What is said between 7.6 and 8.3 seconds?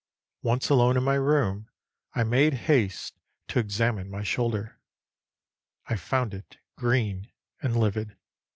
and livid.